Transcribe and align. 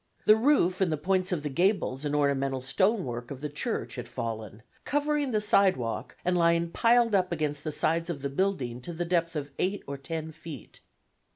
The 0.25 0.35
roof 0.35 0.81
and 0.81 0.91
the 0.91 0.97
points 0.97 1.31
of 1.31 1.43
the 1.43 1.49
gables 1.49 2.05
and 2.05 2.15
ornamental 2.15 2.59
stone 2.59 3.05
work 3.05 3.29
of 3.29 3.39
the 3.39 3.49
church 3.49 3.97
had 3.97 4.07
fallen, 4.07 4.63
covering 4.83 5.29
the 5.31 5.39
sidewalk 5.39 6.17
and 6.25 6.35
lying 6.35 6.69
piled 6.71 7.13
up 7.13 7.31
against 7.31 7.63
the 7.63 7.71
sides 7.71 8.09
of 8.09 8.23
the 8.23 8.29
building 8.31 8.81
to 8.81 8.93
the 8.93 9.05
depth 9.05 9.35
of 9.35 9.51
eight 9.59 9.83
or 9.85 9.97
ten 9.99 10.31
feet. 10.31 10.79